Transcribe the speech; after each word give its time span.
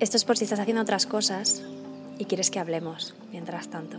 Esto 0.00 0.16
es 0.16 0.24
por 0.24 0.36
si 0.36 0.44
estás 0.44 0.60
haciendo 0.60 0.82
otras 0.82 1.06
cosas 1.06 1.62
y 2.18 2.26
quieres 2.26 2.50
que 2.50 2.60
hablemos 2.60 3.14
mientras 3.32 3.68
tanto. 3.68 3.98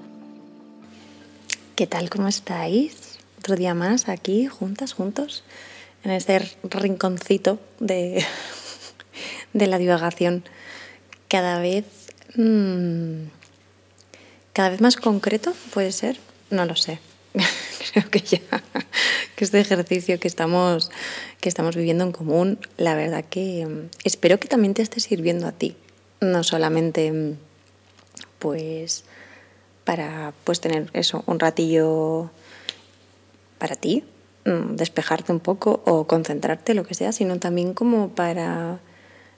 ¿Qué 1.75 1.87
tal? 1.87 2.09
¿Cómo 2.09 2.29
estáis? 2.29 3.19
Otro 3.37 3.57
día 3.57 3.73
más 3.73 4.07
aquí, 4.07 4.47
juntas, 4.47 4.93
juntos, 4.93 5.43
en 6.05 6.11
este 6.11 6.39
rinconcito 6.63 7.59
de, 7.81 8.25
de 9.53 9.67
la 9.67 9.77
divagación. 9.77 10.45
Cada 11.27 11.59
vez. 11.59 11.85
mmm, 12.35 13.27
cada 14.53 14.69
vez 14.69 14.79
más 14.79 14.95
concreto, 14.95 15.53
puede 15.73 15.91
ser. 15.91 16.17
No 16.49 16.65
lo 16.65 16.77
sé. 16.77 16.99
Creo 17.93 18.09
que 18.09 18.21
ya. 18.21 18.39
Que 19.35 19.43
este 19.43 19.59
ejercicio 19.59 20.17
que 20.17 20.29
estamos, 20.29 20.91
que 21.41 21.49
estamos 21.49 21.75
viviendo 21.75 22.05
en 22.05 22.13
común, 22.13 22.57
la 22.77 22.95
verdad 22.95 23.25
que 23.29 23.65
mm, 23.65 23.89
espero 24.05 24.39
que 24.39 24.47
también 24.47 24.73
te 24.73 24.81
esté 24.81 25.01
sirviendo 25.01 25.45
a 25.45 25.51
ti. 25.51 25.75
No 26.21 26.43
solamente 26.43 27.11
mm, 27.11 27.37
pues 28.39 29.03
para 29.83 30.33
pues 30.43 30.61
tener 30.61 30.89
eso, 30.93 31.23
un 31.25 31.39
ratillo 31.39 32.29
para 33.57 33.75
ti, 33.75 34.03
mm, 34.45 34.75
despejarte 34.75 35.31
un 35.31 35.39
poco 35.39 35.81
o 35.85 36.05
concentrarte, 36.05 36.73
lo 36.73 36.85
que 36.85 36.93
sea, 36.93 37.11
sino 37.11 37.39
también 37.39 37.73
como 37.73 38.09
para 38.09 38.79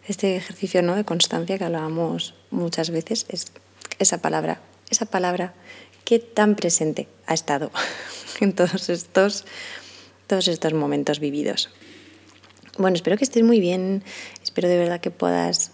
este 0.07 0.35
ejercicio 0.35 0.81
¿no? 0.81 0.95
de 0.95 1.05
constancia 1.05 1.57
que 1.57 1.63
hablábamos 1.63 2.33
muchas 2.49 2.89
veces, 2.89 3.25
es 3.29 3.51
esa 3.99 4.17
palabra, 4.17 4.59
esa 4.89 5.05
palabra 5.05 5.53
que 6.03 6.19
tan 6.19 6.55
presente 6.55 7.07
ha 7.27 7.33
estado 7.33 7.71
en 8.41 8.53
todos 8.53 8.89
estos, 8.89 9.45
todos 10.27 10.47
estos 10.47 10.73
momentos 10.73 11.19
vividos. 11.19 11.69
Bueno, 12.77 12.95
espero 12.95 13.17
que 13.17 13.23
estés 13.23 13.43
muy 13.43 13.59
bien, 13.59 14.03
espero 14.43 14.67
de 14.67 14.77
verdad 14.77 15.01
que 15.01 15.11
puedas 15.11 15.71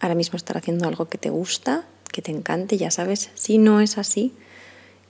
ahora 0.00 0.14
mismo 0.14 0.36
estar 0.36 0.56
haciendo 0.56 0.86
algo 0.86 1.08
que 1.08 1.18
te 1.18 1.30
gusta, 1.30 1.86
que 2.12 2.22
te 2.22 2.30
encante, 2.30 2.76
ya 2.76 2.90
sabes, 2.90 3.30
si 3.34 3.58
no 3.58 3.80
es 3.80 3.98
así, 3.98 4.34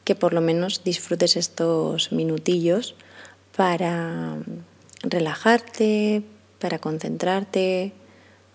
que 0.05 0.14
por 0.14 0.33
lo 0.33 0.41
menos 0.41 0.84
disfrutes 0.84 1.36
estos 1.36 2.12
minutillos 2.12 2.95
para 3.56 4.39
relajarte, 5.03 6.22
para 6.58 6.78
concentrarte, 6.78 7.92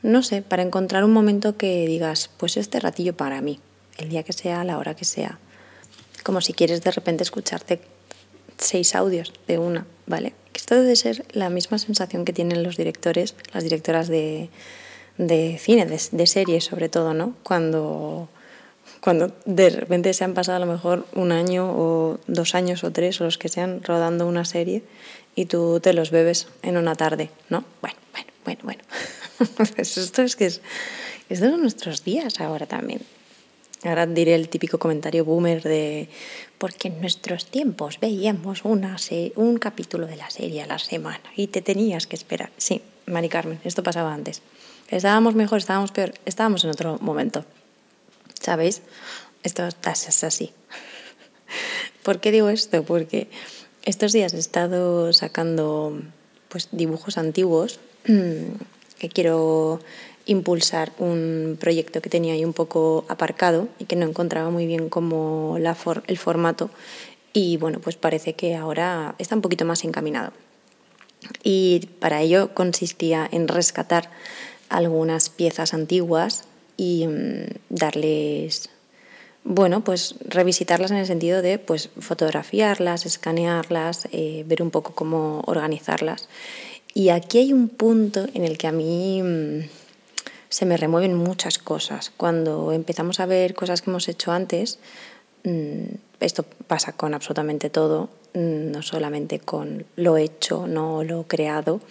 no 0.02 0.23
sé, 0.23 0.42
para 0.42 0.64
encontrar 0.64 1.03
un 1.03 1.14
momento 1.14 1.58
que 1.58 1.86
digas, 1.88 2.30
pues 2.38 2.58
este 2.58 2.80
ratillo 2.80 3.16
para 3.16 3.42
mí, 3.42 3.59
el 3.97 4.09
día 4.09 4.23
que 4.23 4.34
sea, 4.34 4.64
la 4.64 4.78
hora 4.78 4.95
que 4.95 5.06
sea. 5.06 5.40
Como 6.23 6.42
si 6.42 6.53
quieres 6.53 6.84
de 6.84 6.92
repente 6.92 7.23
escucharte 7.23 7.81
seis 8.58 8.95
audios 8.95 9.34
de 9.47 9.59
una, 9.59 9.86
¿vale? 10.08 10.34
Que 10.52 10.59
esto 10.59 10.75
debe 10.75 10.96
ser 10.96 11.25
la 11.31 11.50
misma 11.50 11.78
sensación 11.78 12.25
que 12.25 12.34
tienen 12.34 12.63
los 12.63 12.78
directores, 12.78 13.35
las 13.53 13.63
directoras 13.63 14.08
de, 14.08 14.50
de 15.18 15.57
cine, 15.59 15.85
de, 15.85 16.01
de 16.12 16.28
series 16.28 16.66
sobre 16.66 16.90
todo, 16.90 17.13
¿no? 17.13 17.35
Cuando, 17.44 18.29
cuando 19.01 19.31
de 19.46 19.69
repente 19.69 20.13
se 20.13 20.24
han 20.24 20.34
pasado 20.34 20.57
a 20.57 20.66
lo 20.66 20.72
mejor 20.72 21.06
un 21.13 21.31
año 21.31 21.69
o 21.72 22.19
dos 22.28 22.56
años 22.56 22.84
o 22.84 22.91
tres 22.91 23.19
o 23.22 23.25
los 23.25 23.38
que 23.38 23.50
sean 23.50 23.84
rodando 23.84 24.28
una 24.28 24.46
serie 24.46 24.84
y 25.35 25.46
tú 25.46 25.79
te 25.79 25.94
los 25.94 26.12
bebes 26.12 26.47
en 26.62 26.78
una 26.78 26.96
tarde, 26.96 27.29
¿no? 27.50 27.63
Bueno, 27.81 27.97
bueno, 28.12 28.31
bueno, 28.44 28.62
bueno. 28.63 28.84
esto 29.78 30.22
es 30.22 30.35
que 30.35 30.46
es, 30.46 30.62
estos 31.29 31.50
son 31.50 31.62
nuestros 31.62 32.03
días 32.03 32.40
ahora 32.40 32.66
también. 32.66 33.02
Ahora 33.84 34.06
diré 34.06 34.35
el 34.35 34.47
típico 34.47 34.79
comentario 34.79 35.25
boomer 35.25 35.62
de 35.62 36.07
porque 36.57 36.88
en 36.88 37.02
nuestros 37.02 37.47
tiempos 37.47 38.00
veíamos 38.00 38.63
una 38.63 38.96
un 39.35 39.57
capítulo 39.57 40.07
de 40.07 40.16
la 40.16 40.29
serie 40.29 40.62
a 40.62 40.68
la 40.68 40.79
semana 40.79 41.23
y 41.35 41.47
te 41.47 41.62
tenías 41.62 42.07
que 42.07 42.16
esperar. 42.16 42.52
Sí, 42.57 42.81
Mari 43.07 43.28
Carmen, 43.28 43.59
esto 43.66 43.84
pasaba 43.84 44.13
antes. 44.13 44.41
Estábamos 44.90 45.36
mejor, 45.36 45.60
estábamos 45.60 45.92
peor, 45.92 46.14
estábamos 46.26 46.64
en 46.64 46.70
otro 46.70 46.98
momento. 47.00 47.46
¿Sabéis? 48.40 48.82
Esto 49.44 49.68
es 49.68 50.24
así. 50.24 50.52
¿Por 52.04 52.20
qué 52.20 52.32
digo 52.32 52.50
esto? 52.50 52.84
Porque 52.84 53.30
estos 53.84 54.14
días 54.14 54.34
he 54.34 54.40
estado 54.40 55.14
sacando 55.14 56.02
pues, 56.50 56.70
dibujos 56.72 57.18
antiguos 57.18 57.80
que 58.06 59.10
quiero 59.10 59.80
impulsar 60.26 60.92
un 61.00 61.58
proyecto 61.60 62.02
que 62.02 62.10
tenía 62.10 62.34
ahí 62.34 62.46
un 62.46 62.54
poco 62.54 63.06
aparcado 63.10 63.68
y 63.80 63.86
que 63.86 63.96
no 63.96 64.06
encontraba 64.06 64.50
muy 64.50 64.68
bien 64.68 64.90
como 64.90 65.58
la 65.60 65.76
el 66.08 66.18
formato 66.18 66.70
y 67.34 67.58
bueno, 67.58 67.80
pues 67.80 67.96
parece 67.96 68.34
que 68.36 68.56
ahora 68.56 69.16
está 69.18 69.36
un 69.36 69.42
poquito 69.42 69.66
más 69.66 69.84
encaminado. 69.84 70.32
Y 71.44 71.88
para 72.00 72.22
ello 72.22 72.54
consistía 72.54 73.28
en 73.32 73.48
rescatar 73.48 74.12
algunas 74.69 75.29
piezas 75.29 75.74
antiguas 75.74 76.46
y 76.78 77.07
mmm, 77.07 77.46
darles, 77.69 78.69
bueno, 79.44 79.84
pues 79.84 80.16
revisitarlas 80.25 80.91
en 80.91 80.97
el 80.97 81.06
sentido 81.06 81.41
de 81.41 81.59
pues 81.59 81.90
fotografiarlas, 82.00 83.06
escanearlas, 83.06 84.07
eh, 84.12 84.44
ver 84.47 84.62
un 84.62 84.72
poco 84.72 84.94
cómo 84.94 85.44
organizarlas. 85.46 86.28
Y 86.94 87.09
aquí 87.09 87.40
hay 87.40 87.53
un 87.53 87.69
punto 87.69 88.28
en 88.34 88.44
el 88.44 88.57
que 88.57 88.68
a 88.68 88.72
mí 88.72 89.22
mmm, 89.22 89.68
se 90.50 90.66
me 90.66 90.78
remueven 90.78 91.16
muchas 91.16 91.57
cosas. 91.57 92.12
Cuando 92.16 92.72
empezamos 92.72 93.19
a 93.19 93.25
ver 93.25 93.56
cosas 93.56 93.81
que 93.81 93.90
hemos 93.90 94.07
hecho 94.07 94.31
antes, 94.31 94.79
mmm, 95.44 95.85
esto 96.19 96.46
pasa 96.68 96.94
con 96.94 97.13
absolutamente 97.13 97.69
todo, 97.69 98.09
no 98.34 98.81
solamente 98.81 99.40
con 99.40 99.85
lo 99.96 100.18
hecho, 100.18 100.66
no 100.66 101.03
lo 101.03 101.23
creado, 101.28 101.81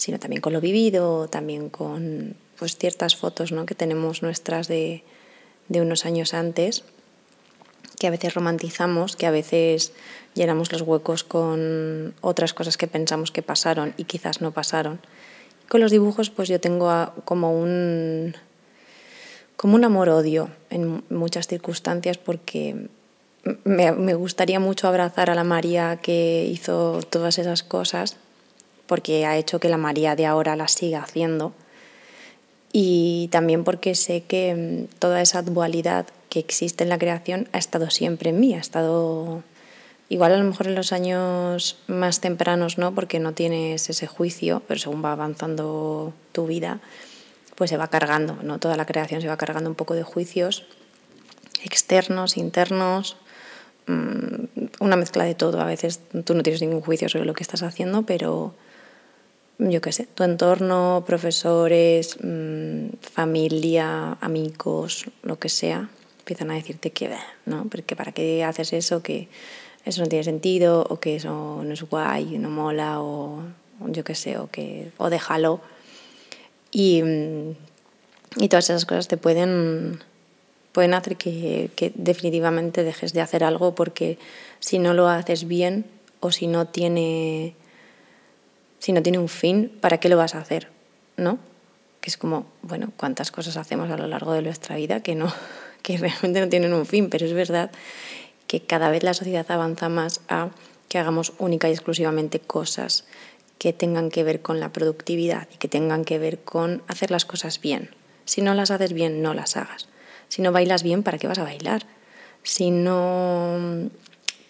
sino 0.00 0.18
también 0.18 0.40
con 0.40 0.54
lo 0.54 0.62
vivido, 0.62 1.28
también 1.28 1.68
con 1.68 2.34
pues, 2.58 2.78
ciertas 2.78 3.16
fotos 3.16 3.52
¿no? 3.52 3.66
que 3.66 3.74
tenemos 3.74 4.22
nuestras 4.22 4.66
de, 4.66 5.04
de 5.68 5.82
unos 5.82 6.06
años 6.06 6.32
antes, 6.32 6.84
que 7.98 8.06
a 8.06 8.10
veces 8.10 8.32
romantizamos, 8.32 9.14
que 9.14 9.26
a 9.26 9.30
veces 9.30 9.92
llenamos 10.34 10.72
los 10.72 10.80
huecos 10.80 11.22
con 11.22 12.14
otras 12.22 12.54
cosas 12.54 12.78
que 12.78 12.86
pensamos 12.86 13.30
que 13.30 13.42
pasaron 13.42 13.92
y 13.98 14.04
quizás 14.04 14.40
no 14.40 14.52
pasaron. 14.52 15.00
Con 15.68 15.82
los 15.82 15.90
dibujos 15.90 16.30
pues 16.30 16.48
yo 16.48 16.60
tengo 16.60 16.90
como 17.26 17.52
un, 17.52 18.34
como 19.56 19.74
un 19.74 19.84
amor-odio 19.84 20.48
en 20.70 21.04
muchas 21.10 21.46
circunstancias 21.46 22.16
porque 22.16 22.88
me, 23.64 23.92
me, 23.92 24.14
gustaría 24.14 24.60
mucho 24.60 24.88
abrazar 24.88 25.28
a 25.28 25.34
la 25.34 25.44
María 25.44 25.98
que 26.00 26.48
hizo 26.50 27.00
todas 27.02 27.38
esas 27.38 27.62
cosas 27.62 28.16
porque 28.90 29.24
ha 29.24 29.36
hecho 29.36 29.60
que 29.60 29.68
la 29.68 29.76
María 29.76 30.16
de 30.16 30.26
ahora 30.26 30.56
las 30.56 30.72
siga 30.72 31.00
haciendo 31.00 31.52
y 32.72 33.28
también 33.30 33.62
porque 33.62 33.94
sé 33.94 34.24
que 34.24 34.88
mm, 34.90 34.98
toda 34.98 35.22
esa 35.22 35.42
dualidad 35.42 36.06
que 36.28 36.40
existe 36.40 36.82
en 36.82 36.90
la 36.90 36.98
creación 36.98 37.48
ha 37.52 37.58
estado 37.58 37.88
siempre 37.90 38.30
en 38.30 38.40
mí, 38.40 38.52
ha 38.52 38.58
estado 38.58 39.44
igual 40.08 40.32
a 40.32 40.38
lo 40.38 40.42
mejor 40.42 40.66
en 40.66 40.74
los 40.74 40.92
años 40.92 41.78
más 41.86 42.20
tempranos 42.20 42.78
no, 42.78 42.92
porque 42.92 43.20
no 43.20 43.32
tienes 43.32 43.88
ese 43.88 44.08
juicio, 44.08 44.60
pero 44.66 44.80
según 44.80 45.04
va 45.04 45.12
avanzando 45.12 46.12
tu 46.32 46.48
vida, 46.48 46.80
pues 47.54 47.70
se 47.70 47.76
va 47.76 47.86
cargando, 47.86 48.38
¿no? 48.42 48.58
Toda 48.58 48.76
la 48.76 48.86
creación 48.86 49.22
se 49.22 49.28
va 49.28 49.36
cargando 49.36 49.70
un 49.70 49.76
poco 49.76 49.94
de 49.94 50.02
juicios 50.02 50.66
externos, 51.62 52.36
internos, 52.36 53.16
mmm, 53.86 54.46
una 54.80 54.96
mezcla 54.96 55.22
de 55.22 55.36
todo. 55.36 55.60
A 55.60 55.64
veces 55.64 56.00
tú 56.24 56.34
no 56.34 56.42
tienes 56.42 56.60
ningún 56.60 56.80
juicio 56.80 57.08
sobre 57.08 57.24
lo 57.24 57.34
que 57.34 57.44
estás 57.44 57.62
haciendo, 57.62 58.02
pero 58.02 58.52
yo 59.68 59.80
qué 59.80 59.92
sé, 59.92 60.06
tu 60.06 60.24
entorno, 60.24 61.04
profesores, 61.06 62.16
mmm, 62.22 62.88
familia, 63.00 64.16
amigos, 64.20 65.06
lo 65.22 65.38
que 65.38 65.48
sea, 65.48 65.90
empiezan 66.20 66.50
a 66.50 66.54
decirte 66.54 66.90
que, 66.92 67.10
¿no? 67.44 67.66
Porque 67.70 67.94
para 67.94 68.12
qué 68.12 68.42
haces 68.42 68.72
eso, 68.72 69.02
que 69.02 69.28
eso 69.84 70.02
no 70.02 70.08
tiene 70.08 70.24
sentido, 70.24 70.86
o 70.88 70.98
que 70.98 71.16
eso 71.16 71.62
no 71.62 71.72
es 71.72 71.82
guay, 71.82 72.38
no 72.38 72.48
mola, 72.48 73.02
o, 73.02 73.42
yo 73.88 74.02
qué 74.04 74.14
sé, 74.14 74.38
o 74.38 74.50
que, 74.50 74.92
o 74.96 75.10
déjalo. 75.10 75.60
Y, 76.70 77.02
y 78.36 78.48
todas 78.48 78.70
esas 78.70 78.86
cosas 78.86 79.08
te 79.08 79.16
pueden 79.16 80.00
pueden 80.72 80.94
hacer 80.94 81.16
que, 81.16 81.70
que 81.74 81.90
definitivamente 81.96 82.84
dejes 82.84 83.12
de 83.12 83.20
hacer 83.20 83.42
algo 83.42 83.74
porque 83.74 84.18
si 84.60 84.78
no 84.78 84.94
lo 84.94 85.08
haces 85.08 85.48
bien 85.48 85.84
o 86.20 86.30
si 86.30 86.46
no 86.46 86.68
tiene 86.68 87.56
si 88.80 88.92
no 88.92 89.02
tiene 89.02 89.18
un 89.18 89.28
fin, 89.28 89.70
¿para 89.80 89.98
qué 89.98 90.08
lo 90.08 90.16
vas 90.16 90.34
a 90.34 90.40
hacer? 90.40 90.68
¿No? 91.16 91.38
Que 92.00 92.10
es 92.10 92.16
como, 92.16 92.46
bueno, 92.62 92.92
cuántas 92.96 93.30
cosas 93.30 93.56
hacemos 93.56 93.90
a 93.90 93.96
lo 93.96 94.06
largo 94.08 94.32
de 94.32 94.42
nuestra 94.42 94.74
vida 94.74 95.00
que 95.00 95.14
no 95.14 95.32
que 95.82 95.96
realmente 95.96 96.40
no 96.40 96.48
tienen 96.48 96.72
un 96.72 96.86
fin, 96.86 97.08
pero 97.08 97.24
es 97.26 97.32
verdad 97.32 97.70
que 98.46 98.60
cada 98.60 98.90
vez 98.90 99.02
la 99.02 99.14
sociedad 99.14 99.46
avanza 99.50 99.88
más 99.88 100.20
a 100.28 100.48
que 100.88 100.98
hagamos 100.98 101.34
única 101.38 101.68
y 101.68 101.72
exclusivamente 101.72 102.40
cosas 102.40 103.04
que 103.58 103.72
tengan 103.72 104.10
que 104.10 104.24
ver 104.24 104.42
con 104.42 104.58
la 104.58 104.72
productividad 104.72 105.46
y 105.54 105.58
que 105.58 105.68
tengan 105.68 106.04
que 106.04 106.18
ver 106.18 106.40
con 106.40 106.82
hacer 106.88 107.10
las 107.10 107.24
cosas 107.24 107.60
bien. 107.60 107.90
Si 108.24 108.40
no 108.42 108.54
las 108.54 108.70
haces 108.70 108.92
bien, 108.92 109.22
no 109.22 109.34
las 109.34 109.56
hagas. 109.56 109.86
Si 110.28 110.42
no 110.42 110.50
bailas 110.50 110.82
bien, 110.82 111.02
¿para 111.02 111.18
qué 111.18 111.28
vas 111.28 111.38
a 111.38 111.44
bailar? 111.44 111.86
Si 112.42 112.70
no 112.70 113.90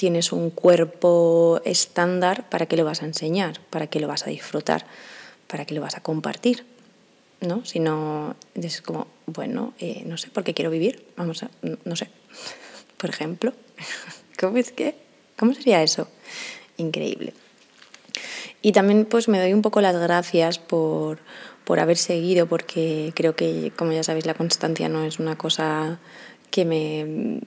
tienes 0.01 0.33
un 0.33 0.49
cuerpo 0.49 1.61
estándar, 1.67 2.49
¿para 2.49 2.65
qué 2.65 2.79
lo 2.79 2.87
vas 2.87 3.03
a 3.03 3.05
enseñar? 3.05 3.61
¿Para 3.69 3.89
qué 3.89 4.01
lo 4.01 4.09
vas 4.09 4.27
a 4.27 4.31
disfrutar? 4.31 4.87
¿Para 5.47 5.67
qué 5.67 5.75
lo 5.75 5.83
vas 5.83 5.95
a 5.95 6.01
compartir? 6.01 6.65
¿No? 7.43 7.67
Si 7.67 7.81
no, 7.81 8.35
es 8.55 8.81
como, 8.81 9.09
bueno, 9.27 9.75
eh, 9.79 10.03
no 10.07 10.17
sé, 10.17 10.31
¿por 10.31 10.43
qué 10.43 10.55
quiero 10.55 10.71
vivir? 10.71 11.05
Vamos 11.19 11.43
a, 11.43 11.51
no 11.85 11.97
sé, 11.97 12.09
por 12.97 13.11
ejemplo. 13.11 13.53
¿Cómo 14.41 14.57
es 14.57 14.73
que? 14.73 14.95
¿Cómo 15.39 15.53
sería 15.53 15.83
eso? 15.83 16.09
Increíble. 16.79 17.35
Y 18.63 18.73
también 18.73 19.05
pues 19.05 19.29
me 19.29 19.39
doy 19.39 19.53
un 19.53 19.61
poco 19.61 19.83
las 19.83 19.97
gracias 19.97 20.59
por, 20.59 21.19
por 21.67 21.79
haber 21.79 21.99
seguido, 21.99 22.47
porque 22.47 23.13
creo 23.15 23.37
que, 23.37 23.71
como 23.77 23.93
ya 23.93 24.03
sabéis, 24.03 24.25
la 24.25 24.33
constancia 24.33 24.89
no 24.89 25.05
es 25.05 25.19
una 25.19 25.37
cosa 25.37 26.01
que 26.51 26.65
me 26.65 27.43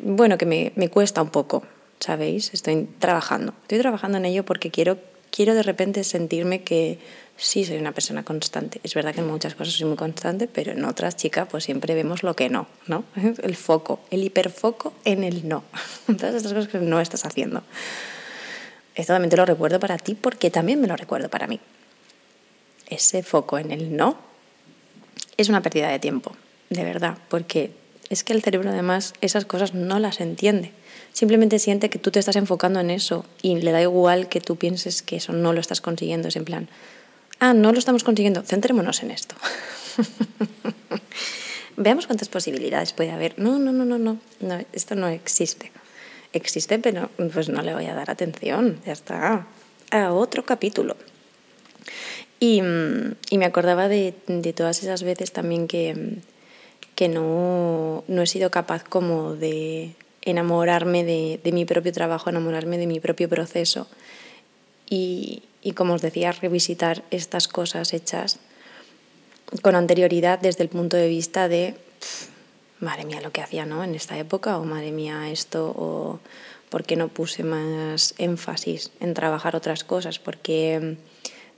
bueno, 0.00 0.38
que 0.38 0.46
me, 0.46 0.72
me 0.76 0.88
cuesta 0.88 1.22
un 1.22 1.30
poco, 1.30 1.62
¿sabéis? 2.00 2.52
Estoy 2.54 2.88
trabajando. 2.98 3.54
Estoy 3.62 3.78
trabajando 3.78 4.18
en 4.18 4.24
ello 4.24 4.44
porque 4.44 4.70
quiero, 4.70 4.98
quiero 5.30 5.54
de 5.54 5.62
repente 5.62 6.04
sentirme 6.04 6.62
que 6.62 6.98
sí 7.40 7.64
soy 7.64 7.78
una 7.78 7.92
persona 7.92 8.22
constante. 8.22 8.80
Es 8.84 8.94
verdad 8.94 9.14
que 9.14 9.20
en 9.20 9.26
muchas 9.26 9.54
cosas 9.54 9.74
soy 9.74 9.86
muy 9.86 9.96
constante, 9.96 10.46
pero 10.46 10.72
en 10.72 10.84
otras, 10.84 11.16
chicas, 11.16 11.48
pues 11.50 11.64
siempre 11.64 11.94
vemos 11.94 12.22
lo 12.22 12.36
que 12.36 12.50
no, 12.50 12.66
¿no? 12.86 13.04
El 13.42 13.56
foco, 13.56 14.00
el 14.10 14.22
hiperfoco 14.22 14.92
en 15.04 15.24
el 15.24 15.48
no. 15.48 15.64
Todas 16.06 16.34
estas 16.34 16.52
cosas 16.52 16.68
que 16.68 16.78
no 16.78 17.00
estás 17.00 17.24
haciendo. 17.24 17.62
Esto 18.94 19.14
también 19.14 19.30
te 19.30 19.36
lo 19.36 19.46
recuerdo 19.46 19.80
para 19.80 19.96
ti 19.96 20.14
porque 20.14 20.50
también 20.50 20.80
me 20.80 20.86
lo 20.86 20.96
recuerdo 20.96 21.28
para 21.30 21.46
mí. 21.46 21.60
Ese 22.88 23.22
foco 23.22 23.58
en 23.58 23.70
el 23.70 23.96
no 23.96 24.18
es 25.36 25.48
una 25.48 25.62
pérdida 25.62 25.88
de 25.88 25.98
tiempo, 25.98 26.36
de 26.68 26.84
verdad, 26.84 27.16
porque 27.28 27.70
es 28.10 28.24
que 28.24 28.32
el 28.32 28.42
cerebro 28.42 28.70
además 28.70 29.14
esas 29.20 29.44
cosas 29.44 29.72
no 29.72 29.98
las 30.00 30.20
entiende. 30.20 30.72
Simplemente 31.12 31.58
siente 31.58 31.90
que 31.90 31.98
tú 31.98 32.10
te 32.10 32.18
estás 32.18 32.36
enfocando 32.36 32.80
en 32.80 32.90
eso 32.90 33.24
y 33.40 33.56
le 33.60 33.70
da 33.70 33.80
igual 33.80 34.28
que 34.28 34.40
tú 34.40 34.56
pienses 34.56 35.00
que 35.02 35.16
eso 35.16 35.32
no 35.32 35.52
lo 35.52 35.60
estás 35.60 35.80
consiguiendo. 35.80 36.28
Es 36.28 36.36
en 36.36 36.44
plan, 36.44 36.68
ah, 37.38 37.54
no 37.54 37.72
lo 37.72 37.78
estamos 37.78 38.04
consiguiendo, 38.04 38.42
centrémonos 38.42 39.02
en 39.02 39.12
esto. 39.12 39.36
Veamos 41.76 42.06
cuántas 42.06 42.28
posibilidades 42.28 42.92
puede 42.92 43.12
haber. 43.12 43.38
No, 43.38 43.58
no, 43.58 43.72
no, 43.72 43.84
no, 43.84 43.98
no, 43.98 44.18
no, 44.40 44.64
esto 44.72 44.96
no 44.96 45.08
existe. 45.08 45.70
Existe, 46.32 46.78
pero 46.78 47.10
pues 47.32 47.48
no 47.48 47.62
le 47.62 47.74
voy 47.74 47.86
a 47.86 47.94
dar 47.94 48.10
atención, 48.10 48.80
ya 48.84 48.92
está. 48.92 49.46
A 49.90 50.12
otro 50.12 50.44
capítulo. 50.44 50.96
Y, 52.38 52.62
y 53.30 53.38
me 53.38 53.44
acordaba 53.44 53.88
de, 53.88 54.14
de 54.26 54.52
todas 54.52 54.82
esas 54.82 55.02
veces 55.02 55.32
también 55.32 55.66
que, 55.66 56.20
que 57.00 57.08
no, 57.08 58.04
no 58.08 58.20
he 58.20 58.26
sido 58.26 58.50
capaz 58.50 58.84
como 58.84 59.34
de 59.34 59.94
enamorarme 60.20 61.02
de, 61.02 61.40
de, 61.42 61.50
mi 61.50 61.64
propio 61.64 61.94
trabajo, 61.94 62.28
enamorarme 62.28 62.76
de 62.76 62.86
mi 62.86 63.00
propio 63.00 63.26
proceso 63.26 63.88
y, 64.86 65.44
y, 65.62 65.72
como 65.72 65.94
os 65.94 66.02
decía, 66.02 66.30
revisitar 66.30 67.02
estas 67.10 67.48
cosas 67.48 67.94
hechas 67.94 68.38
con 69.62 69.76
anterioridad 69.76 70.40
desde 70.40 70.62
el 70.62 70.68
punto 70.68 70.98
de 70.98 71.08
vista 71.08 71.48
de, 71.48 71.74
madre 72.80 73.06
mía, 73.06 73.22
lo 73.22 73.32
que 73.32 73.40
hacía 73.40 73.64
¿no? 73.64 73.82
en 73.82 73.94
esta 73.94 74.18
época, 74.18 74.58
o 74.58 74.66
madre 74.66 74.92
mía, 74.92 75.30
esto, 75.30 75.72
o 75.74 76.20
por 76.68 76.84
qué 76.84 76.96
no 76.96 77.08
puse 77.08 77.44
más 77.44 78.12
énfasis 78.18 78.90
en 79.00 79.14
trabajar 79.14 79.56
otras 79.56 79.84
cosas, 79.84 80.18
porque 80.18 80.98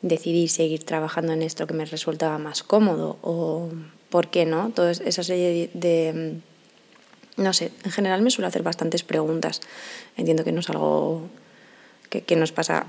decidí 0.03 0.49
seguir 0.49 0.85
trabajando 0.85 1.33
en 1.33 1.43
esto 1.43 1.67
que 1.67 1.75
me 1.75 1.85
resultaba 1.85 2.39
más 2.39 2.63
cómodo, 2.63 3.17
o 3.23 3.71
¿por 4.11 4.29
qué 4.29 4.45
no? 4.45 4.71
Toda 4.71 4.91
esa 4.91 5.23
serie 5.23 5.71
de, 5.73 6.35
no 7.37 7.53
sé, 7.53 7.73
en 7.85 7.91
general 7.91 8.23
me 8.23 8.31
suelo 8.31 8.49
hacer 8.49 8.63
bastantes 8.63 9.03
preguntas. 9.05 9.61
Entiendo 10.17 10.45
que 10.45 10.53
no 10.53 10.61
es 10.61 10.69
algo 10.69 11.29
que, 12.21 12.37
nos 12.37 12.53
pasa 12.53 12.87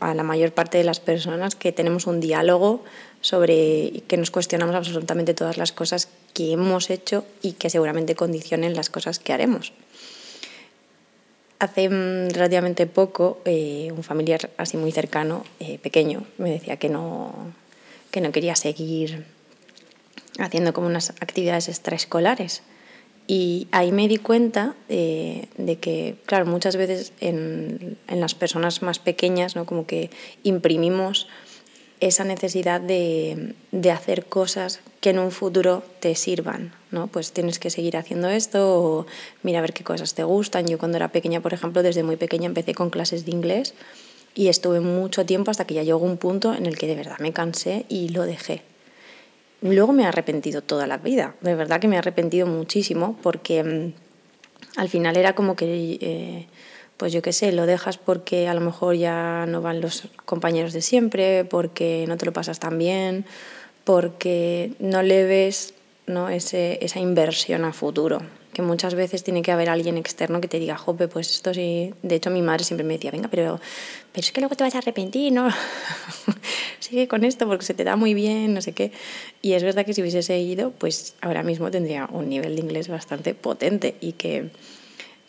a, 0.00 0.14
la 0.14 0.22
mayor 0.22 0.52
parte 0.52 0.78
de 0.78 0.84
las 0.84 0.98
personas, 0.98 1.54
que 1.54 1.72
tenemos 1.72 2.06
un 2.06 2.20
diálogo 2.20 2.82
sobre 3.20 4.02
que 4.08 4.16
nos 4.16 4.30
cuestionamos 4.30 4.74
absolutamente 4.74 5.34
todas 5.34 5.58
las 5.58 5.72
cosas 5.72 6.08
que 6.32 6.52
hemos 6.52 6.88
hecho 6.88 7.26
y 7.42 7.52
que 7.52 7.68
seguramente 7.68 8.14
condicionen 8.14 8.74
las 8.74 8.88
cosas 8.88 9.18
que 9.18 9.34
haremos. 9.34 9.74
Hace 11.62 11.88
mm, 11.88 12.30
relativamente 12.30 12.88
poco, 12.88 13.38
eh, 13.44 13.92
un 13.96 14.02
familiar 14.02 14.50
así 14.56 14.76
muy 14.76 14.90
cercano, 14.90 15.44
eh, 15.60 15.78
pequeño, 15.78 16.24
me 16.36 16.50
decía 16.50 16.76
que 16.76 16.88
no, 16.88 17.32
que 18.10 18.20
no 18.20 18.32
quería 18.32 18.56
seguir 18.56 19.24
haciendo 20.40 20.72
como 20.72 20.88
unas 20.88 21.10
actividades 21.20 21.68
extraescolares. 21.68 22.64
Y 23.28 23.68
ahí 23.70 23.92
me 23.92 24.08
di 24.08 24.16
cuenta 24.16 24.74
de, 24.88 25.78
que, 25.80 26.16
claro, 26.26 26.46
muchas 26.46 26.74
veces 26.74 27.12
en, 27.20 27.96
en, 28.08 28.20
las 28.20 28.34
personas 28.34 28.82
más 28.82 28.98
pequeñas, 28.98 29.54
¿no? 29.54 29.64
como 29.64 29.86
que 29.86 30.10
imprimimos 30.42 31.28
esa 32.02 32.24
necesidad 32.24 32.80
de, 32.80 33.54
de, 33.70 33.90
hacer 33.92 34.26
cosas 34.26 34.80
que 35.00 35.10
en 35.10 35.20
un 35.20 35.30
futuro 35.30 35.84
te 36.00 36.16
sirvan, 36.16 36.72
¿no? 36.90 37.06
Pues 37.06 37.32
tienes 37.32 37.60
que 37.60 37.70
seguir 37.70 37.96
haciendo 37.96 38.28
esto 38.28 38.82
o 38.82 39.06
mira 39.44 39.60
a 39.60 39.62
ver 39.62 39.72
qué 39.72 39.84
cosas 39.84 40.14
te 40.14 40.24
gustan. 40.24 40.66
Yo 40.66 40.78
cuando 40.78 40.96
era 40.96 41.12
pequeña, 41.12 41.40
por 41.40 41.54
ejemplo, 41.54 41.82
desde 41.82 42.02
muy 42.02 42.16
pequeña 42.16 42.46
empecé 42.46 42.74
con 42.74 42.90
clases 42.90 43.24
de 43.24 43.30
inglés 43.30 43.74
y 44.34 44.48
estuve 44.48 44.80
mucho 44.80 45.24
tiempo 45.24 45.52
hasta 45.52 45.64
que 45.64 45.74
ya 45.74 45.84
llegó 45.84 46.00
un 46.00 46.16
punto 46.16 46.54
en 46.54 46.66
el 46.66 46.76
que 46.76 46.88
de 46.88 46.96
verdad 46.96 47.18
me 47.20 47.32
cansé 47.32 47.86
y 47.88 48.08
lo 48.08 48.24
dejé. 48.24 48.62
Luego 49.60 49.92
me 49.92 50.02
he 50.02 50.06
arrepentido 50.06 50.60
toda 50.60 50.88
la 50.88 50.98
vida, 50.98 51.36
de 51.40 51.54
verdad 51.54 51.80
que 51.80 51.86
me 51.86 51.94
he 51.94 51.98
arrepentido 51.98 52.48
muchísimo 52.48 53.16
porque 53.22 53.62
mm, 53.62 53.92
al 54.76 54.88
final 54.88 55.16
era 55.16 55.34
como 55.34 55.54
que, 55.54 55.98
eh, 56.00 56.46
pues 56.96 57.12
yo 57.12 57.22
qué 57.22 57.32
sé, 57.32 57.52
lo 57.52 57.66
dejas 57.66 57.98
porque 57.98 58.48
a 58.48 58.54
lo 58.54 58.60
mejor 58.60 58.96
ya 58.96 59.46
no 59.46 59.62
van 59.62 59.80
los 59.80 60.08
compañeros 60.24 60.72
de 60.72 60.82
siempre, 60.82 61.44
porque 61.44 62.04
no 62.08 62.16
te 62.16 62.26
lo 62.26 62.32
pasas 62.32 62.60
tan 62.60 62.78
bien, 62.78 63.24
porque 63.84 64.72
no 64.78 65.02
le 65.02 65.24
ves 65.24 65.74
¿no? 66.06 66.28
Ese, 66.28 66.78
esa 66.84 67.00
inversión 67.00 67.64
a 67.64 67.72
futuro 67.72 68.20
que 68.52 68.60
muchas 68.60 68.94
veces 68.94 69.24
tiene 69.24 69.40
que 69.40 69.50
haber 69.50 69.70
alguien 69.70 69.96
externo 69.96 70.40
que 70.40 70.48
te 70.48 70.58
diga, 70.58 70.76
jope, 70.76 71.08
pues 71.08 71.30
esto 71.30 71.54
sí. 71.54 71.94
De 72.02 72.16
hecho, 72.16 72.28
mi 72.28 72.42
madre 72.42 72.64
siempre 72.64 72.84
me 72.84 72.94
decía, 72.94 73.10
venga, 73.10 73.28
pero, 73.30 73.58
pero 74.12 74.24
es 74.26 74.30
que 74.30 74.42
luego 74.42 74.54
te 74.56 74.64
vas 74.64 74.74
a 74.74 74.78
arrepentir, 74.78 75.32
¿no? 75.32 75.48
Sigue 76.78 77.08
con 77.08 77.24
esto 77.24 77.46
porque 77.46 77.64
se 77.64 77.72
te 77.72 77.82
da 77.82 77.96
muy 77.96 78.12
bien, 78.12 78.52
no 78.52 78.60
sé 78.60 78.72
qué. 78.72 78.92
Y 79.40 79.54
es 79.54 79.62
verdad 79.62 79.86
que 79.86 79.94
si 79.94 80.02
hubiese 80.02 80.22
seguido, 80.22 80.70
pues 80.72 81.14
ahora 81.22 81.42
mismo 81.42 81.70
tendría 81.70 82.06
un 82.12 82.28
nivel 82.28 82.56
de 82.56 82.60
inglés 82.60 82.88
bastante 82.88 83.32
potente 83.32 83.96
y 84.02 84.12
que 84.12 84.50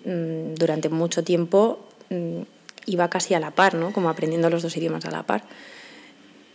durante 0.05 0.89
mucho 0.89 1.23
tiempo 1.23 1.79
mmm, 2.09 2.41
iba 2.85 3.09
casi 3.09 3.33
a 3.33 3.39
la 3.39 3.51
par, 3.51 3.75
¿no? 3.75 3.93
Como 3.93 4.09
aprendiendo 4.09 4.49
los 4.49 4.61
dos 4.61 4.75
idiomas 4.75 5.05
a 5.05 5.11
la 5.11 5.23
par. 5.23 5.43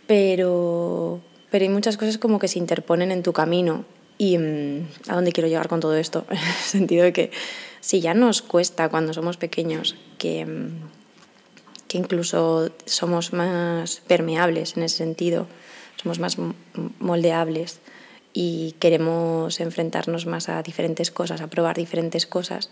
Pero, 0.07 1.19
pero 1.49 1.63
hay 1.63 1.69
muchas 1.69 1.97
cosas 1.97 2.17
como 2.17 2.39
que 2.39 2.47
se 2.47 2.59
interponen 2.59 3.11
en 3.11 3.23
tu 3.23 3.33
camino 3.33 3.85
¿Y 4.21 4.37
mm, 4.37 4.87
a 5.07 5.15
dónde 5.15 5.31
quiero 5.31 5.47
llegar 5.47 5.67
con 5.69 5.79
todo 5.79 5.95
esto? 5.95 6.25
En 6.29 6.37
el 6.37 6.53
sentido 6.53 7.03
de 7.05 7.13
que 7.13 7.31
si 7.79 8.01
ya 8.01 8.13
nos 8.13 8.43
cuesta 8.43 8.89
cuando 8.89 9.13
somos 9.13 9.37
pequeños 9.37 9.95
que, 10.19 10.45
mm, 10.45 10.89
que 11.87 11.97
incluso 11.97 12.69
somos 12.85 13.33
más 13.33 14.01
permeables 14.07 14.77
en 14.77 14.83
ese 14.83 14.97
sentido, 14.97 15.47
somos 15.95 16.19
más 16.19 16.37
moldeables 16.99 17.79
y 18.33 18.75
queremos 18.79 19.59
enfrentarnos 19.61 20.25
más 20.25 20.49
a 20.49 20.61
diferentes 20.61 21.11
cosas, 21.11 21.41
a 21.41 21.47
probar 21.47 21.77
diferentes 21.77 22.27
cosas, 22.27 22.69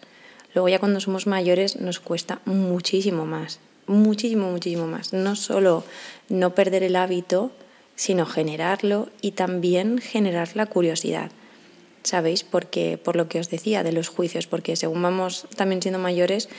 luego 0.58 0.70
ya 0.70 0.80
cuando 0.80 1.00
somos 1.00 1.28
mayores 1.28 1.80
nos 1.80 2.00
cuesta 2.00 2.42
muchísimo 2.46 3.28
más, 3.28 3.60
muchísimo, 3.86 4.50
muchísimo 4.50 4.88
más. 4.88 5.14
No 5.14 5.36
solo 5.36 5.84
no 6.30 6.56
perder 6.56 6.82
el 6.82 6.96
hábito, 6.96 7.52
sino 7.96 8.26
generarlo 8.26 9.08
y 9.22 9.34
también 9.34 10.00
generar 10.00 10.56
la 10.56 10.66
curiosidad. 10.66 11.30
¿Sabéis? 12.02 12.44
Porque, 12.44 12.98
por 12.98 13.16
lo 13.16 13.30
que 13.30 13.40
os 13.40 13.52
decía 13.52 13.84
de 13.84 13.92
los 13.92 14.08
juicios, 14.08 14.48
porque 14.48 14.76
según 14.76 15.04
vamos 15.04 15.46
también 15.56 15.80
siendo 15.80 16.00
mayores, 16.00 16.50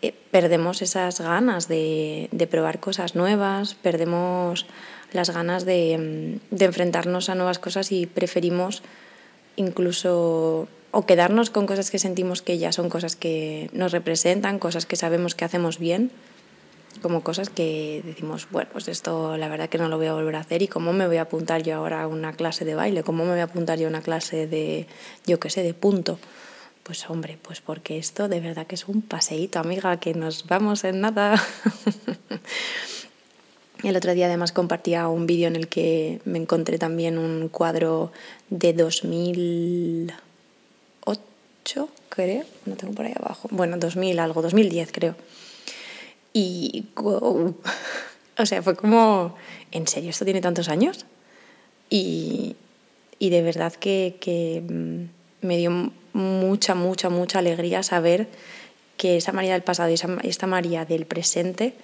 eh, 0.00 0.14
perdemos 0.30 0.80
esas 0.80 1.20
ganas 1.20 1.68
de, 1.68 2.30
probar 2.50 2.80
cosas 2.80 3.14
nuevas, 3.14 3.74
perdemos 3.74 4.64
las 5.12 5.28
ganas 5.28 5.66
de, 5.66 6.40
mm, 6.50 6.56
de, 6.56 6.64
enfrentarnos 6.64 7.28
a 7.28 7.34
nuevas 7.34 7.58
cosas 7.58 7.92
y 7.92 8.06
preferimos 8.06 8.82
incluso 9.56 10.68
o 10.92 11.06
quedarnos 11.06 11.50
con 11.50 11.66
cosas 11.66 11.90
que 11.90 11.98
sentimos 11.98 12.42
que 12.42 12.58
ya 12.58 12.70
son 12.70 12.88
cosas 12.88 13.16
que 13.16 13.70
nos 13.72 13.92
representan, 13.92 14.58
cosas 14.58 14.86
que 14.86 14.96
sabemos 14.96 15.34
que 15.34 15.44
hacemos 15.44 15.78
bien, 15.78 16.10
como 17.00 17.22
cosas 17.22 17.48
que 17.48 18.02
decimos, 18.04 18.46
bueno, 18.50 18.68
pues 18.72 18.86
esto 18.88 19.38
la 19.38 19.48
verdad 19.48 19.70
que 19.70 19.78
no 19.78 19.88
lo 19.88 19.96
voy 19.96 20.06
a 20.06 20.12
volver 20.12 20.36
a 20.36 20.40
hacer 20.40 20.62
y 20.62 20.68
cómo 20.68 20.92
me 20.92 21.06
voy 21.06 21.16
a 21.16 21.22
apuntar 21.22 21.62
yo 21.62 21.76
ahora 21.76 22.02
a 22.02 22.06
una 22.06 22.34
clase 22.34 22.66
de 22.66 22.74
baile, 22.74 23.02
cómo 23.02 23.24
me 23.24 23.30
voy 23.30 23.40
a 23.40 23.44
apuntar 23.44 23.78
yo 23.78 23.86
a 23.86 23.90
una 23.90 24.02
clase 24.02 24.46
de, 24.46 24.86
yo 25.26 25.40
qué 25.40 25.48
sé, 25.48 25.62
de 25.62 25.72
punto. 25.72 26.18
Pues 26.82 27.08
hombre, 27.08 27.38
pues 27.40 27.60
porque 27.60 27.96
esto 27.96 28.28
de 28.28 28.40
verdad 28.40 28.66
que 28.66 28.74
es 28.74 28.88
un 28.88 29.02
paseíto, 29.02 29.60
amiga, 29.60 29.98
que 29.98 30.14
nos 30.14 30.46
vamos 30.46 30.84
en 30.84 31.00
nada. 31.00 31.40
El 33.82 33.96
otro 33.96 34.14
día 34.14 34.26
además 34.26 34.52
compartía 34.52 35.08
un 35.08 35.26
vídeo 35.26 35.48
en 35.48 35.56
el 35.56 35.68
que 35.68 36.20
me 36.24 36.38
encontré 36.38 36.78
también 36.78 37.18
un 37.18 37.48
cuadro 37.48 38.12
de 38.50 38.72
2008, 41.74 41.88
creo, 42.08 42.44
no 42.66 42.76
tengo 42.76 42.94
por 42.94 43.06
ahí 43.06 43.14
abajo, 43.16 43.48
bueno, 43.50 43.76
2000 43.76 44.18
algo, 44.18 44.42
2010 44.42 44.92
creo. 44.92 45.14
Y, 46.32 46.86
o 46.96 48.46
sea, 48.46 48.62
fue 48.62 48.74
como, 48.74 49.36
¿en 49.70 49.86
serio 49.86 50.10
esto 50.10 50.24
tiene 50.24 50.40
tantos 50.40 50.68
años? 50.68 51.04
Y, 51.90 52.56
y 53.18 53.30
de 53.30 53.42
verdad 53.42 53.72
que, 53.74 54.16
que 54.20 54.62
mm, 54.66 55.46
me 55.46 55.56
dio 55.56 55.92
mucha, 56.12 56.74
mucha, 56.74 57.08
mucha 57.10 57.38
alegría 57.38 57.82
saber 57.82 58.28
que 58.96 59.16
esa 59.16 59.32
María 59.32 59.52
del 59.52 59.62
pasado 59.62 59.90
y 59.90 59.94
esa, 59.94 60.08
esta 60.22 60.46
María 60.46 60.84
del 60.84 61.06
presente 61.06 61.74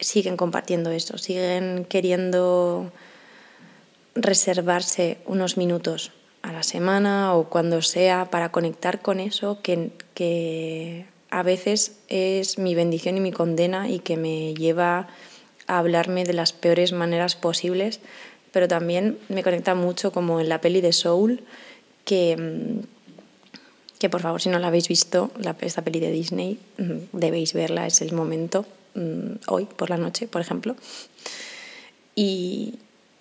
siguen 0.00 0.36
compartiendo 0.36 0.90
esto, 0.90 1.18
siguen 1.18 1.86
queriendo 1.88 2.92
reservarse 4.14 5.18
unos 5.26 5.56
minutos 5.56 6.12
a 6.42 6.52
la 6.52 6.62
semana 6.62 7.34
o 7.34 7.44
cuando 7.48 7.82
sea 7.82 8.30
para 8.30 8.50
conectar 8.50 9.00
con 9.00 9.20
eso 9.20 9.60
que, 9.62 9.90
que 10.14 11.06
a 11.30 11.42
veces 11.42 11.98
es 12.08 12.58
mi 12.58 12.74
bendición 12.74 13.16
y 13.16 13.20
mi 13.20 13.32
condena 13.32 13.88
y 13.88 13.98
que 13.98 14.16
me 14.16 14.54
lleva 14.54 15.08
a 15.66 15.78
hablarme 15.78 16.24
de 16.24 16.32
las 16.32 16.52
peores 16.52 16.92
maneras 16.92 17.36
posibles, 17.36 18.00
pero 18.52 18.68
también 18.68 19.18
me 19.28 19.42
conecta 19.42 19.74
mucho 19.74 20.12
como 20.12 20.40
en 20.40 20.48
la 20.48 20.60
peli 20.60 20.80
de 20.80 20.92
Soul, 20.92 21.42
que, 22.04 22.80
que 23.98 24.08
por 24.08 24.22
favor 24.22 24.40
si 24.40 24.48
no 24.48 24.58
la 24.58 24.68
habéis 24.68 24.88
visto, 24.88 25.30
la, 25.38 25.54
esta 25.60 25.82
peli 25.82 26.00
de 26.00 26.10
Disney, 26.10 26.58
debéis 27.12 27.52
verla, 27.52 27.86
es 27.86 28.00
el 28.00 28.12
momento 28.12 28.64
Mm, 28.98 29.38
hoy 29.46 29.66
por 29.66 29.90
la 29.90 29.96
noche, 29.96 30.26
por 30.26 30.40
ejemplo. 30.40 30.74
Y 32.14 32.78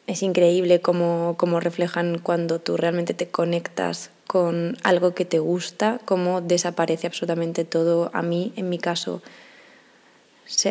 es 0.08 0.24
increíble 0.24 0.80
cómo, 0.80 1.36
cómo, 1.38 1.60
reflejan 1.60 2.20
cuando 2.20 2.60
tú 2.60 2.78
realmente 2.78 3.14
te 3.14 3.28
conectas 3.28 4.10
con 4.26 4.78
algo 4.84 5.14
que 5.14 5.26
te 5.26 5.40
gusta, 5.40 6.00
cómo 6.06 6.42
desaparece 6.42 7.08
absolutamente 7.08 7.66
todo. 7.66 8.10
A 8.14 8.22
mí, 8.22 8.54
en 8.56 8.70
mi 8.70 8.80
caso, 8.80 9.22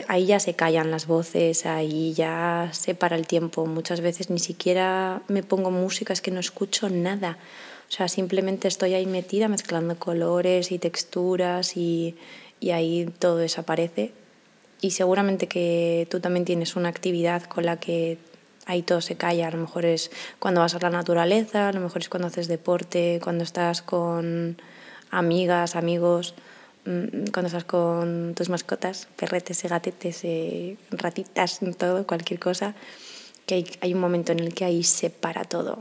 ahí 0.09 0.26
ya 0.26 0.40
se 0.40 0.55
callan 0.55 0.90
las 0.90 1.07
voces, 1.07 1.66
ahí 1.66 2.14
ya 2.14 2.71
se 2.73 2.95
para 2.95 3.16
el 3.16 3.26
tiempo. 3.26 3.66
Muchas 3.66 4.00
veces 4.00 4.31
ni 4.31 4.38
siquiera 4.38 5.23
me 5.28 5.43
pongo 5.43 5.71
música, 5.71 6.14
es 6.14 6.23
que 6.23 6.31
no 6.31 6.40
escucho 6.40 6.88
nada. 6.88 7.38
O 7.88 7.93
sea, 7.93 8.09
simplemente 8.09 8.69
estoy 8.69 8.95
ahí 8.95 9.07
metida 9.07 9.49
mezclando 9.49 9.99
colores 9.99 10.73
y 10.73 10.78
texturas 10.78 11.76
y, 11.76 12.16
y 12.59 12.71
ahí 12.71 13.07
todo 13.19 13.37
desaparece 13.37 14.12
y 14.81 14.90
seguramente 14.90 15.47
que 15.47 16.07
tú 16.11 16.21
también 16.21 16.45
tienes 16.45 16.76
una 16.76 16.88
actividad 16.88 17.43
con 17.45 17.64
la 17.64 17.78
que 17.78 18.19
ahí 18.67 18.83
todo 18.83 19.01
se 19.01 19.17
calla. 19.17 19.49
A 19.49 19.51
lo 19.51 19.59
mejor 19.59 19.87
es 19.87 20.11
cuando 20.39 20.61
vas 20.61 20.75
a 20.75 20.79
la 20.81 20.91
naturaleza, 20.91 21.69
a 21.69 21.73
lo 21.73 21.81
mejor 21.81 22.03
es 22.03 22.09
cuando 22.09 22.29
haces 22.29 22.49
deporte, 22.49 23.21
cuando 23.23 23.45
estás 23.45 23.81
con 23.81 24.61
amigas, 25.11 25.77
amigos, 25.77 26.35
mm, 26.85 27.31
cuando 27.33 27.47
estás 27.47 27.65
con 27.65 28.35
tus 28.35 28.49
mascotas, 28.51 29.09
perretes, 29.17 29.63
gatetes, 29.63 30.23
ratitas, 30.91 31.61
todo, 31.79 32.07
cualquier 32.07 32.41
cosa, 32.41 32.75
que 33.47 33.55
hay, 33.55 33.67
hay 33.81 33.95
un 33.95 34.01
momento 34.01 34.33
en 34.33 34.41
el 34.41 34.53
que 34.53 34.65
ahí 34.65 34.83
se 34.83 35.11
para 35.11 35.45
todo. 35.45 35.79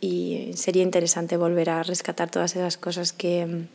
Y 0.00 0.50
sería 0.54 0.82
interesante 0.82 1.36
volver 1.36 1.70
a 1.70 1.82
rescatar 1.82 2.30
todas 2.30 2.56
esas 2.56 2.76
cosas 2.76 3.12
que 3.12 3.46
mm, 3.46 3.68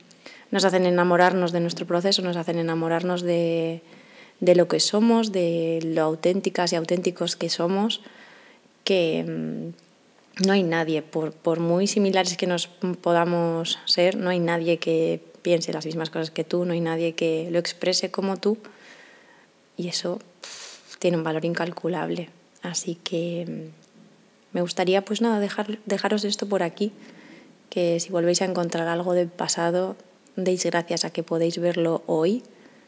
nos 0.51 0.65
hacen 0.65 0.86
enamorarnos 0.86 1.51
de 1.51 1.60
nuestro 1.60 1.86
proceso, 1.86 2.22
nos 2.24 2.36
hacen 2.36 2.58
enamorarnos 2.58 3.22
de, 3.22 3.82
de 4.39 4.56
lo 4.56 4.68
que 4.68 4.79
somos, 4.79 5.32
de 5.32 5.79
lo 5.84 6.01
auténticas 6.03 6.74
y 6.74 6.75
auténticos 6.75 7.36
que 7.36 7.50
somos, 7.50 8.01
que 8.89 9.24
mm, 9.24 10.48
no 10.48 10.53
hay 10.53 10.63
nadie, 10.63 11.03
por, 11.03 11.60
muy 11.60 11.86
similares 11.86 12.36
que 12.38 12.48
nos 12.48 12.65
podamos 12.65 13.77
ser, 13.86 14.17
no 14.17 14.31
hay 14.31 14.39
nadie 14.39 14.79
que 14.79 15.22
piense 15.43 15.72
las 15.72 15.86
mismas 15.86 16.10
cosas 16.10 16.31
que 16.31 16.43
tú, 16.43 16.65
no 16.65 16.74
hay 16.74 16.81
nadie 16.81 17.13
que 17.13 17.50
lo 17.51 17.60
exprese 17.60 18.10
como 18.10 18.38
tú 18.38 18.58
y 19.77 19.89
eso 19.89 20.19
tiene 20.98 21.17
un 21.17 21.24
valor 21.24 21.46
incalculable. 21.46 22.29
Así 22.63 22.96
que 22.96 23.46
mm, 23.48 24.55
me 24.55 24.62
gustaría 24.62 25.05
pues 25.05 25.22
nada, 25.22 25.39
dejar, 25.39 25.77
dejaros 25.86 26.24
esto 26.24 26.50
por 26.50 26.63
aquí, 26.63 26.91
que 27.69 28.00
si 28.00 28.10
volvéis 28.10 28.41
a 28.41 28.46
encontrar 28.46 28.88
algo 28.88 29.13
del 29.13 29.27
pasado, 29.27 29.98
deis 30.36 30.65
gracias 30.65 31.05
a 31.05 31.12
que 31.12 31.22
podéis 31.22 31.60
verlo 31.60 32.01
hoy 32.08 32.41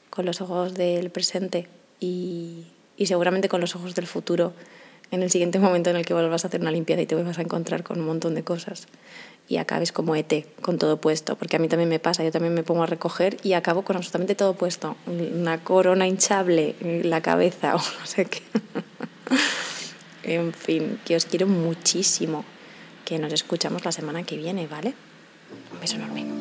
con 0.09 0.25
los 0.25 0.41
ojos 0.41 0.73
del 0.73 1.11
presente 1.11 1.67
y, 1.99 2.65
y, 2.97 3.05
seguramente 3.05 3.49
con 3.49 3.61
los 3.61 3.75
ojos 3.75 3.93
del 3.93 4.07
futuro 4.07 4.53
en 5.11 5.23
el 5.23 5.29
siguiente 5.29 5.59
momento 5.59 5.89
en 5.89 5.97
el 5.97 6.05
que 6.05 6.13
vuelvas 6.13 6.45
a 6.45 6.47
hacer 6.47 6.61
una 6.61 6.71
limpieza 6.71 7.01
y 7.01 7.05
te 7.05 7.15
vas 7.15 7.37
a 7.37 7.41
encontrar 7.41 7.83
con 7.83 7.99
un 7.99 8.05
montón 8.05 8.33
de 8.33 8.43
cosas 8.43 8.87
y 9.47 9.57
acabes 9.57 9.91
como 9.91 10.15
ET, 10.15 10.45
con 10.61 10.77
todo 10.77 11.01
puesto, 11.01 11.35
porque 11.35 11.57
a 11.57 11.59
mí 11.59 11.67
también 11.67 11.89
me 11.89 11.99
pasa, 11.99 12.23
yo 12.23 12.31
también 12.31 12.53
me 12.53 12.63
pongo 12.63 12.83
a 12.83 12.85
recoger 12.85 13.37
y 13.43 13.53
acabo 13.53 13.81
con 13.81 13.97
absolutamente 13.97 14.33
todo 14.33 14.53
puesto, 14.53 14.95
una 15.07 15.61
corona 15.61 16.07
hinchable 16.07 16.75
en 16.79 17.09
la 17.09 17.21
cabeza 17.21 17.75
o 17.75 17.79
no 17.99 18.05
sé 18.05 18.25
qué. 18.25 18.41
en 20.23 20.53
fin, 20.53 20.99
que 21.03 21.17
os 21.17 21.25
quiero 21.25 21.47
muchísimo, 21.47 22.45
que 23.03 23.19
nos 23.19 23.33
escuchamos 23.33 23.83
la 23.83 23.91
semana 23.91 24.23
que 24.23 24.37
viene, 24.37 24.67
¿vale? 24.67 24.93
Un 25.73 25.79
beso 25.81 25.95
enorme. 25.97 26.40